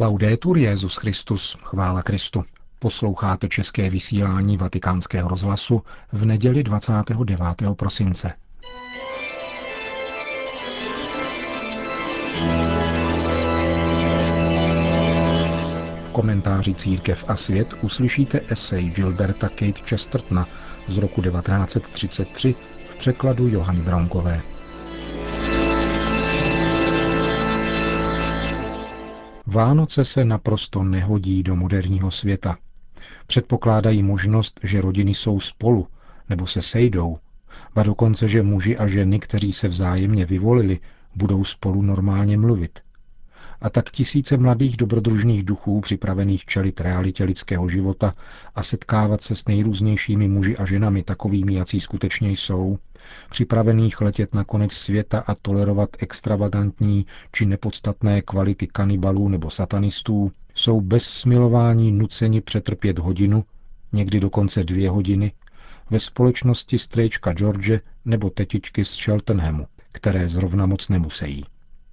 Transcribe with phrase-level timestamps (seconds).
[0.00, 2.44] Laudetur Jezus Christus, chvála Kristu.
[2.78, 5.82] Posloucháte české vysílání Vatikánského rozhlasu
[6.12, 7.40] v neděli 29.
[7.76, 8.32] prosince.
[16.02, 20.46] V komentáři Církev a svět uslyšíte esej Gilberta Kate Chestertona
[20.88, 22.54] z roku 1933
[22.88, 24.42] v překladu Johany Bronkové.
[29.58, 32.58] Vánoce se naprosto nehodí do moderního světa.
[33.26, 35.86] Předpokládají možnost, že rodiny jsou spolu
[36.28, 37.18] nebo se sejdou,
[37.74, 40.78] ba dokonce, že muži a ženy, kteří se vzájemně vyvolili,
[41.14, 42.78] budou spolu normálně mluvit.
[43.60, 48.12] A tak tisíce mladých dobrodružných duchů připravených čelit realitě lidského života
[48.54, 52.78] a setkávat se s nejrůznějšími muži a ženami takovými, jací skutečně jsou,
[53.30, 60.80] připravených letět na konec světa a tolerovat extravagantní či nepodstatné kvality kanibalů nebo satanistů, jsou
[60.80, 63.44] bez smilování nuceni přetrpět hodinu,
[63.92, 65.32] někdy dokonce dvě hodiny,
[65.90, 71.44] ve společnosti strejčka George nebo tetičky z Cheltenhamu, které zrovna moc nemusí.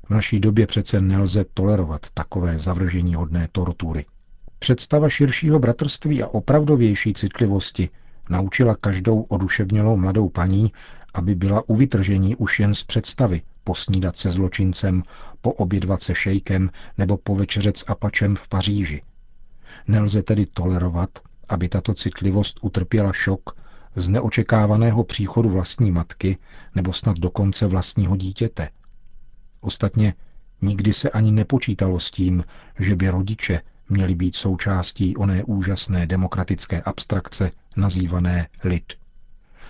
[0.05, 4.05] V naší době přece nelze tolerovat takové zavržení hodné tortury.
[4.59, 7.89] Představa širšího bratrství a opravdovější citlivosti
[8.29, 10.71] naučila každou oduševnělou mladou paní,
[11.15, 15.03] aby byla u vytržení už jen z představy posnídat se zločincem,
[15.41, 19.01] poobědvat se šejkem nebo povečeřet s apačem v Paříži.
[19.87, 21.09] Nelze tedy tolerovat,
[21.49, 23.57] aby tato citlivost utrpěla šok
[23.95, 26.37] z neočekávaného příchodu vlastní matky
[26.75, 28.69] nebo snad dokonce vlastního dítěte.
[29.61, 30.13] Ostatně
[30.61, 32.43] nikdy se ani nepočítalo s tím,
[32.79, 38.93] že by rodiče měli být součástí oné úžasné demokratické abstrakce nazývané lid.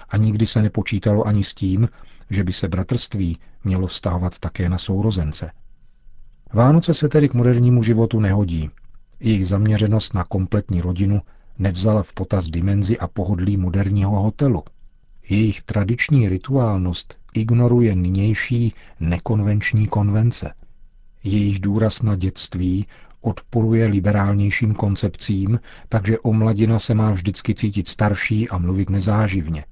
[0.09, 1.89] A nikdy se nepočítalo ani s tím,
[2.30, 5.52] že by se bratrství mělo vztahovat také na sourozence.
[6.53, 8.70] Vánoce se tedy k modernímu životu nehodí.
[9.20, 11.22] Jejich zaměřenost na kompletní rodinu
[11.59, 14.64] nevzala v potaz dimenzi a pohodlí moderního hotelu.
[15.30, 20.53] Jejich tradiční rituálnost ignoruje nynější nekonvenční konvence.
[21.24, 22.85] Jejich důraz na dětství
[23.22, 25.59] odporuje liberálnějším koncepcím,
[25.90, 29.66] takže omladina se má vždycky cítit starší a mluvit nezáživně.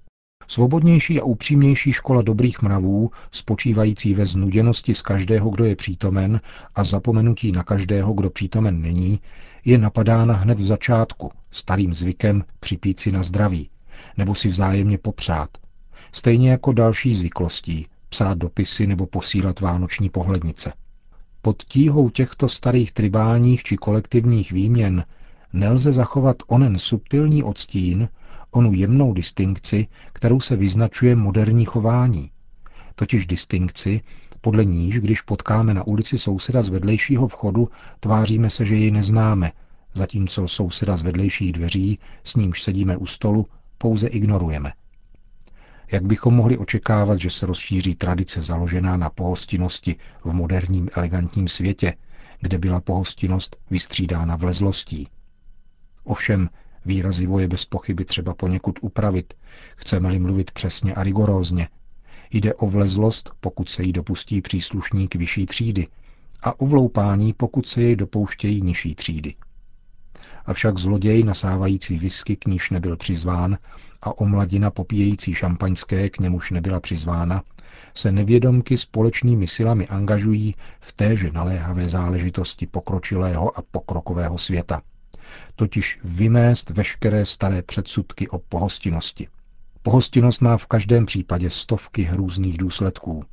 [0.47, 6.41] Svobodnější a upřímnější škola dobrých mravů, spočívající ve znuděnosti z každého, kdo je přítomen
[6.75, 9.19] a zapomenutí na každého, kdo přítomen není,
[9.65, 13.69] je napadána hned v začátku, starým zvykem připít si na zdraví,
[14.17, 15.49] nebo si vzájemně popřát.
[16.11, 20.73] Stejně jako další zvyklostí, psát dopisy nebo posílat vánoční pohlednice.
[21.41, 25.03] Pod tíhou těchto starých tribálních či kolektivních výměn
[25.53, 28.09] nelze zachovat onen subtilní odstín,
[28.53, 32.31] onu jemnou distinkci, kterou se vyznačuje moderní chování.
[32.95, 34.01] Totiž distinkci,
[34.41, 37.69] podle níž, když potkáme na ulici souseda z vedlejšího vchodu,
[37.99, 39.51] tváříme se, že jej neznáme,
[39.93, 43.47] zatímco souseda z vedlejších dveří, s nímž sedíme u stolu,
[43.77, 44.73] pouze ignorujeme.
[45.91, 51.93] Jak bychom mohli očekávat, že se rozšíří tradice založená na pohostinnosti v moderním elegantním světě,
[52.41, 55.07] kde byla pohostinnost vystřídána vlezlostí?
[56.03, 56.49] Ovšem,
[56.85, 59.33] výrazivo je bez pochyby třeba poněkud upravit,
[59.75, 61.67] chceme-li mluvit přesně a rigorózně.
[62.31, 65.87] Jde o vlezlost, pokud se jí dopustí příslušník vyšší třídy,
[66.43, 69.35] a o vloupání, pokud se jej dopouštějí nižší třídy.
[70.45, 73.57] Avšak zloděj nasávající whisky k níž nebyl přizván
[74.01, 77.43] a omladina popíjející šampaňské k němuž nebyla přizvána,
[77.93, 84.81] se nevědomky společnými silami angažují v téže naléhavé záležitosti pokročilého a pokrokového světa.
[85.55, 89.27] Totiž vymést veškeré staré předsudky o pohostinnosti.
[89.81, 93.23] Pohostinnost má v každém případě stovky hrůzných důsledků.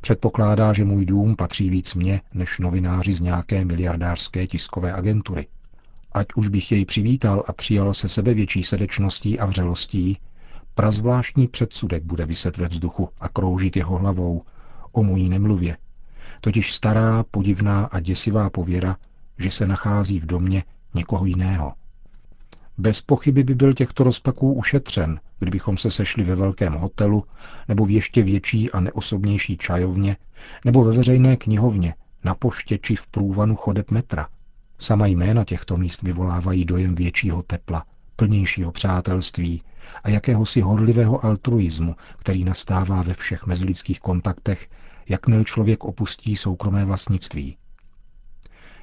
[0.00, 5.46] Předpokládá, že můj dům patří víc mně než novináři z nějaké miliardářské tiskové agentury–
[6.14, 10.18] Ať už bych jej přivítal a přijal se sebevětší srdečností a vřelostí,
[10.74, 14.42] prazvláštní předsudek bude vyset ve vzduchu a kroužit jeho hlavou,
[14.92, 15.76] o mojí nemluvě.
[16.40, 18.96] Totiž stará, podivná a děsivá pověra,
[19.38, 21.72] že se nachází v domě někoho jiného.
[22.78, 27.24] Bez pochyby by byl těchto rozpaků ušetřen, kdybychom se sešli ve velkém hotelu,
[27.68, 30.16] nebo v ještě větší a neosobnější čajovně,
[30.64, 31.94] nebo ve veřejné knihovně,
[32.24, 34.28] na poště či v průvanu chodeb metra–
[34.82, 37.84] Sama jména těchto míst vyvolávají dojem většího tepla,
[38.16, 39.62] plnějšího přátelství
[40.04, 44.68] a jakéhosi horlivého altruismu, který nastává ve všech mezilidských kontaktech,
[45.08, 47.56] jakmile člověk opustí soukromé vlastnictví.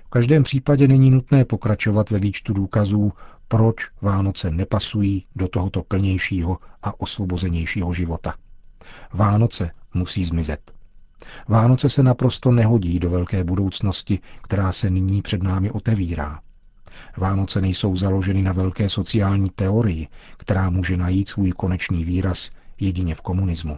[0.09, 3.13] V každém případě není nutné pokračovat ve výčtu důkazů,
[3.47, 8.33] proč Vánoce nepasují do tohoto plnějšího a osvobozenějšího života.
[9.13, 10.71] Vánoce musí zmizet.
[11.47, 16.39] Vánoce se naprosto nehodí do velké budoucnosti, která se nyní před námi otevírá.
[17.17, 20.07] Vánoce nejsou založeny na velké sociální teorii,
[20.37, 23.77] která může najít svůj konečný výraz jedině v komunismu.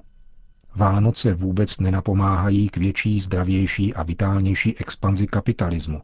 [0.76, 6.02] Vánoce vůbec nenapomáhají k větší, zdravější a vitálnější expanzi kapitalismu.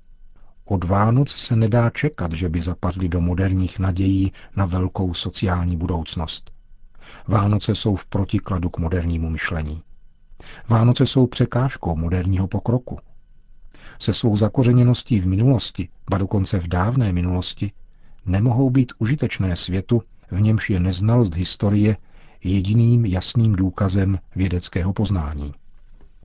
[0.69, 6.52] Od Vánoc se nedá čekat, že by zapadly do moderních nadějí na velkou sociální budoucnost.
[7.28, 9.81] Vánoce jsou v protikladu k modernímu myšlení.
[10.69, 13.00] Vánoce jsou překážkou moderního pokroku.
[14.00, 17.72] Se svou zakořeněností v minulosti, ba dokonce v dávné minulosti,
[18.25, 21.98] nemohou být užitečné světu, v němž je neznalost historie
[22.44, 25.54] jediným jasným důkazem vědeckého poznání.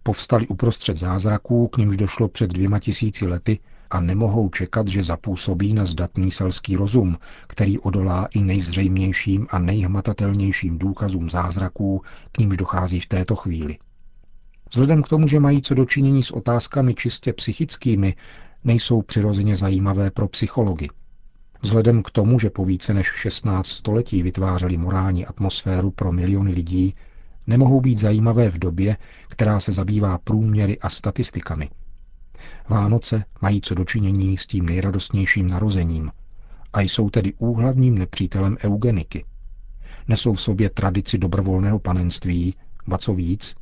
[0.02, 3.58] Povstali uprostřed zázraků, k nímž došlo před dvěma tisíci lety
[3.92, 10.78] a nemohou čekat, že zapůsobí na zdatný selský rozum, který odolá i nejzřejmějším a nejhmatatelnějším
[10.78, 12.02] důkazům zázraků,
[12.32, 13.78] k nímž dochází v této chvíli.
[14.70, 18.14] Vzhledem k tomu, že mají co dočinění s otázkami čistě psychickými,
[18.64, 20.88] nejsou přirozeně zajímavé pro psychologi.
[21.62, 26.94] Vzhledem k tomu, že po více než 16 století vytvářeli morální atmosféru pro miliony lidí,
[27.46, 28.96] nemohou být zajímavé v době,
[29.28, 31.70] která se zabývá průměry a statistikami.
[32.68, 36.10] Vánoce mají co dočinění s tím nejradostnějším narozením
[36.72, 39.24] a jsou tedy úhlavním nepřítelem eugeniky.
[40.08, 42.54] Nesou v sobě tradici dobrovolného panenství,
[42.86, 43.54] ba co víc,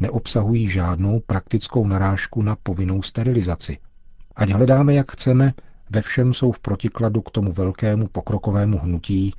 [0.00, 3.78] neobsahují žádnou praktickou narážku na povinnou sterilizaci.
[4.36, 5.52] Ať hledáme, jak chceme,
[5.90, 9.34] ve všem jsou v protikladu k tomu velkému pokrokovému hnutí,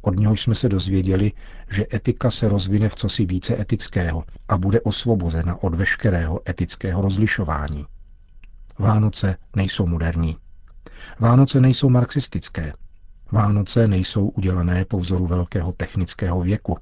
[0.00, 1.32] od něhož jsme se dozvěděli,
[1.70, 7.86] že etika se rozvine v cosi více etického a bude osvobozena od veškerého etického rozlišování.
[8.78, 10.36] Vánoce nejsou moderní.
[11.20, 12.72] Vánoce nejsou marxistické.
[13.32, 16.78] Vánoce nejsou udělané po vzoru velkého technického věku,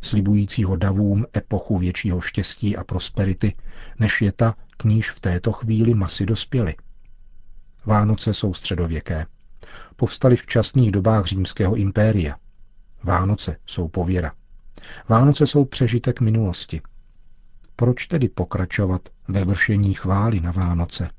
[0.00, 3.54] slibujícího davům epochu většího štěstí a prosperity,
[3.98, 6.74] než je ta, k níž v této chvíli masy dospěly.
[7.84, 9.26] Vánoce jsou středověké.
[9.96, 12.36] Povstaly v časných dobách římského impéria.
[13.04, 14.32] Vánoce jsou pověra.
[15.08, 16.80] Vánoce jsou přežitek minulosti.
[17.76, 21.10] Proč tedy pokračovat ve vršení chvály na Vánoce?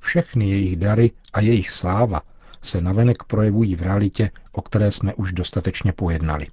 [0.00, 2.22] Všechny jejich dary a jejich sláva
[2.62, 6.46] se navenek projevují v realitě, o které jsme už dostatečně pojednali.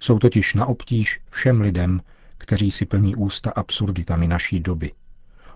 [0.00, 2.00] Jsou totiž na obtíž všem lidem,
[2.38, 4.92] kteří si plní ústa absurditami naší doby.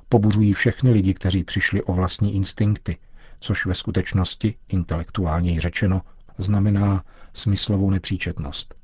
[0.08, 2.96] Pobuřují všechny lidi, kteří přišli o vlastní instinkty,
[3.40, 6.02] což ve skutečnosti, intelektuálně řečeno,
[6.38, 8.74] znamená smyslovou nepříčetnost.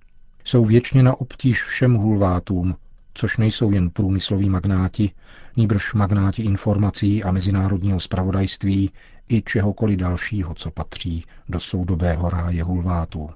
[0.44, 2.76] Jsou věčně na obtíž všem hulvátům,
[3.16, 5.10] což nejsou jen průmysloví magnáti,
[5.56, 8.90] nýbrž magnáti informací a mezinárodního spravodajství
[9.30, 13.30] i čehokoliv dalšího, co patří do soudobého ráje hulvátů.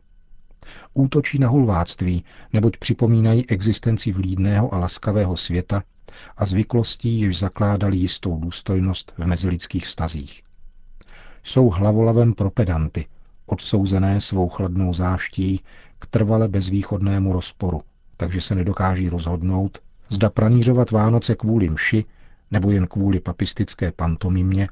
[0.94, 5.82] Útočí na hulváctví, neboť připomínají existenci vlídného a laskavého světa
[6.36, 10.42] a zvyklostí, jež zakládali jistou důstojnost v mezilidských vztazích.
[11.42, 13.06] Jsou hlavolavem pro pedanty,
[13.46, 15.60] odsouzené svou chladnou záští
[15.98, 17.82] k trvale bezvýchodnému rozporu,
[18.20, 19.78] takže se nedokáží rozhodnout,
[20.08, 22.04] zda pranířovat Vánoce kvůli mši,
[22.50, 24.68] nebo jen kvůli papistické pantomimě,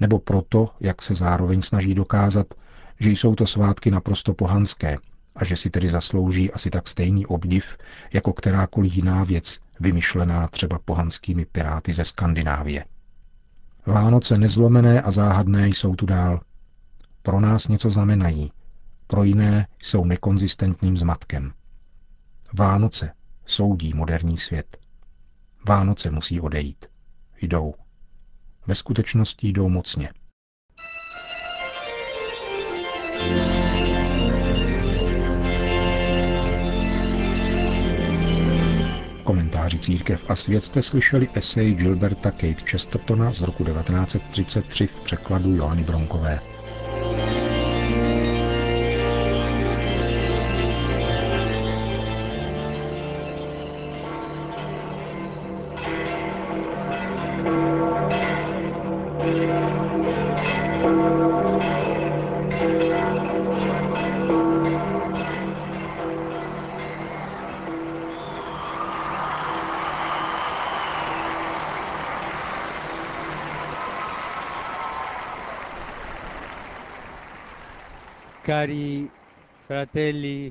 [0.00, 2.46] nebo proto, jak se zároveň snaží dokázat,
[3.00, 4.98] že jsou to svátky naprosto pohanské
[5.36, 7.76] a že si tedy zaslouží asi tak stejný obdiv
[8.12, 12.84] jako kterákoliv jiná věc, vymyšlená třeba pohanskými piráty ze Skandinávie.
[13.86, 16.40] Vánoce nezlomené a záhadné jsou tu dál.
[17.22, 18.52] Pro nás něco znamenají,
[19.06, 21.52] pro jiné jsou nekonzistentním zmatkem.
[22.52, 23.12] Vánoce
[23.46, 24.78] soudí moderní svět.
[25.68, 26.86] Vánoce musí odejít.
[27.40, 27.74] Jdou.
[28.66, 30.12] Ve skutečnosti jdou mocně.
[39.16, 45.00] V komentáři Církev a svět jste slyšeli esej Gilberta Kate Chestertona z roku 1933 v
[45.00, 46.57] překladu Johany Bronkové.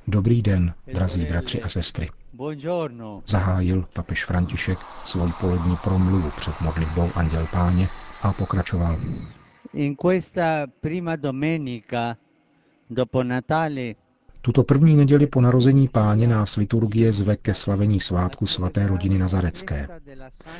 [0.07, 2.09] Dobrý den, drazí bratři a sestry.
[2.33, 3.21] buongiorno.
[3.27, 7.89] Zahájil papež František svou polední promluvu před modlitbou Anděl Páně
[8.21, 8.99] a pokračoval.
[9.73, 12.17] In questa prima domenica
[12.89, 13.95] dopo Natale
[14.41, 19.87] Tuto první neděli po narození páně nás liturgie zve ke slavení svátku svaté rodiny Nazarecké.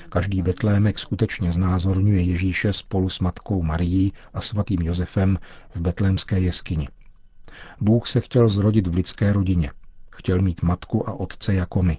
[0.10, 5.38] Každý betlémek skutečně znázorňuje Ježíše spolu s matkou Marií a svatým Josefem
[5.76, 6.88] v betlémské jeskyni.
[7.82, 9.72] Bůh se chtěl zrodit v lidské rodině.
[10.12, 11.98] Chtěl mít matku a otce jako my.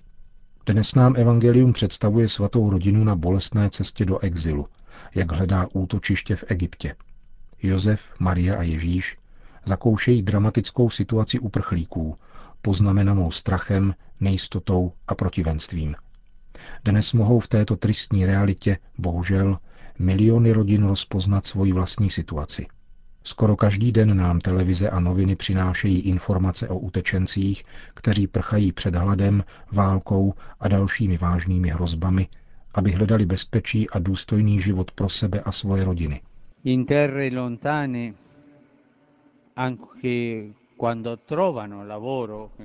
[0.66, 4.66] Dnes nám evangelium představuje svatou rodinu na bolestné cestě do exilu,
[5.14, 6.94] jak hledá útočiště v Egyptě.
[7.62, 9.16] Josef, Maria a Ježíš
[9.64, 12.18] zakoušejí dramatickou situaci uprchlíků,
[12.62, 15.94] poznamenanou strachem, nejistotou a protivenstvím.
[16.84, 19.58] Dnes mohou v této tristní realitě, bohužel,
[19.98, 22.66] miliony rodin rozpoznat svoji vlastní situaci.
[23.24, 29.44] Skoro každý den nám televize a noviny přinášejí informace o utečencích, kteří prchají před hladem,
[29.72, 32.28] válkou a dalšími vážnými hrozbami,
[32.74, 36.20] aby hledali bezpečí a důstojný život pro sebe a svoje rodiny.
[36.64, 38.14] In terre lontane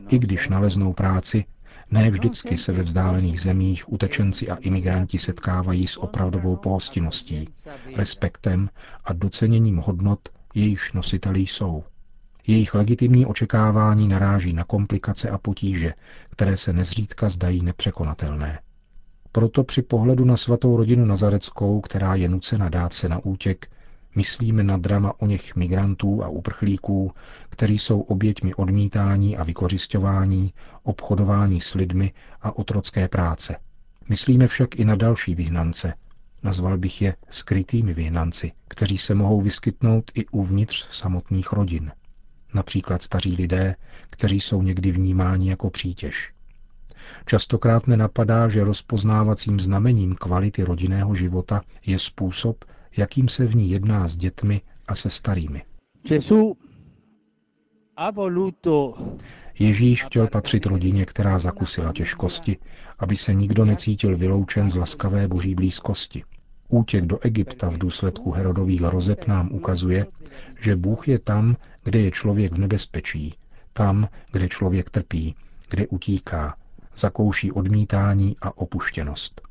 [0.10, 1.46] i když naleznou práci,
[1.92, 7.50] ne vždycky se ve vzdálených zemích utečenci a imigranti setkávají s opravdovou pohostinností,
[7.96, 8.70] respektem
[9.04, 10.20] a doceněním hodnot,
[10.54, 11.84] jejichž nositelí jsou.
[12.48, 15.94] Jejich legitimní očekávání naráží na komplikace a potíže,
[16.30, 18.60] které se nezřídka zdají nepřekonatelné.
[19.32, 23.70] Proto při pohledu na svatou rodinu Nazareckou, která je nucena dát se na útěk,
[24.16, 27.12] Myslíme na drama o něch migrantů a uprchlíků,
[27.50, 33.56] kteří jsou oběťmi odmítání a vykořišťování, obchodování s lidmi a otrocké práce.
[34.10, 35.94] Myslíme však i na další vyhnance.
[36.44, 41.92] Nazval bych je skrytými vyhnanci, kteří se mohou vyskytnout i uvnitř samotných rodin.
[42.54, 43.76] Například staří lidé,
[44.10, 46.34] kteří jsou někdy vnímáni jako přítěž.
[47.26, 52.66] Častokrát nenapadá, že rozpoznávacím znamením kvality rodinného života je způsob,
[52.98, 55.64] jakým se v ní jedná s dětmi a se starými.
[59.60, 62.58] Ježíš chtěl patřit rodině, která zakusila těžkosti,
[63.00, 66.24] aby se nikdo necítil vyloučen z laskavé boží blízkosti.
[66.74, 70.06] Útěk do Egypta v důsledku Herodových hrozeb nám ukazuje,
[70.60, 73.36] že Bůh je tam, kde je člověk v nebezpečí,
[73.74, 75.36] tam, kde člověk trpí,
[75.70, 76.56] kde utíká,
[76.98, 79.42] zakouší odmítání a opuštěnost.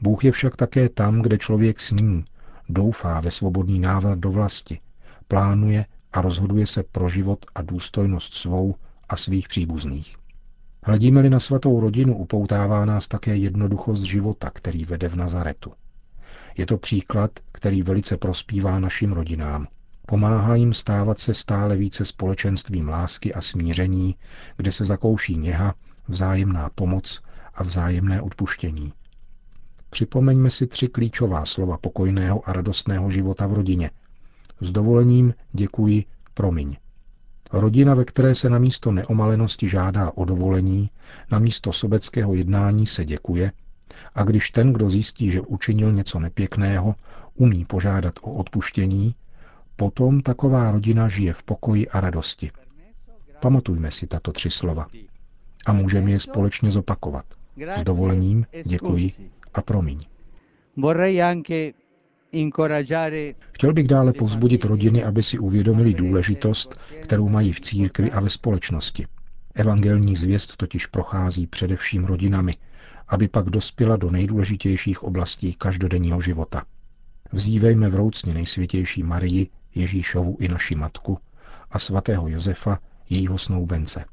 [0.00, 2.24] Bůh je však také tam, kde člověk sní,
[2.68, 4.80] doufá ve svobodný návrat do vlasti,
[5.28, 8.74] plánuje a rozhoduje se pro život a důstojnost svou
[9.08, 10.16] a svých příbuzných.
[10.82, 15.72] Hledíme-li na svatou rodinu, upoutává nás také jednoduchost života, který vede v Nazaretu.
[16.56, 19.66] Je to příklad, který velice prospívá našim rodinám.
[20.06, 24.14] Pomáhá jim stávat se stále více společenstvím lásky a smíření,
[24.56, 25.74] kde se zakouší něha,
[26.08, 27.22] vzájemná pomoc
[27.54, 28.92] a vzájemné odpuštění.
[29.90, 33.90] Připomeňme si tři klíčová slova pokojného a radostného života v rodině.
[34.60, 36.76] S dovolením děkuji, promiň.
[37.52, 40.90] Rodina, ve které se na místo neomalenosti žádá o dovolení,
[41.30, 43.52] na místo sobeckého jednání se děkuje,
[44.14, 46.94] a když ten, kdo zjistí, že učinil něco nepěkného,
[47.34, 49.14] umí požádat o odpuštění,
[49.76, 52.50] potom taková rodina žije v pokoji a radosti.
[53.40, 54.86] Pamatujme si tato tři slova
[55.66, 57.24] a můžeme je společně zopakovat.
[57.76, 59.12] S dovolením děkuji,
[59.54, 60.00] a promiň.
[63.52, 68.30] Chtěl bych dále povzbudit rodiny, aby si uvědomili důležitost, kterou mají v církvi a ve
[68.30, 69.06] společnosti.
[69.58, 72.54] Evangelní zvěst totiž prochází především rodinami,
[73.08, 76.64] aby pak dospěla do nejdůležitějších oblastí každodenního života.
[77.32, 81.18] Vzívejme vroucně nejsvětější Marii, Ježíšovu i naši matku
[81.70, 82.78] a svatého Josefa,
[83.10, 84.04] jejího snoubence.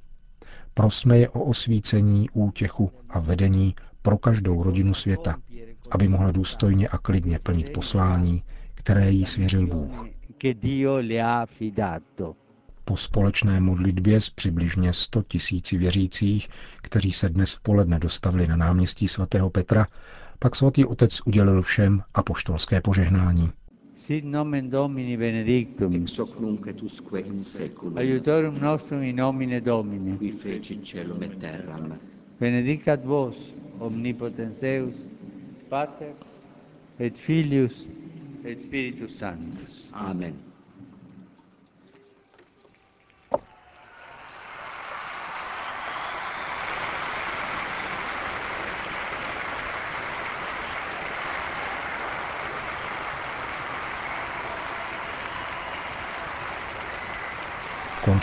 [0.74, 5.36] Prosme je o osvícení, útěchu a vedení pro každou rodinu světa,
[5.92, 8.44] aby mohla důstojně a klidně plnit poslání,
[8.76, 10.08] které jí svěřil Bůh.
[12.86, 16.50] Po společné modlitbě s přibližně 100 tisíci věřících,
[16.82, 19.88] kteří se dnes v poledne dostavili na náměstí svatého Petra,
[20.40, 23.52] pak svatý otec udělil všem apoštolské požehnání.
[23.96, 25.94] Sit nomen Domini benedictum.
[25.96, 27.98] Ex hoc nunc et usque in seculum.
[27.98, 30.18] Aiutorium nostrum in nomine Domini.
[30.18, 31.98] Qui feci celum et terram.
[32.40, 34.94] Benedicat vos, omnipotens Deus,
[35.70, 36.13] Pater
[37.00, 37.88] et Filius
[38.44, 39.90] et Spiritus Sanctus.
[39.94, 40.53] Amen.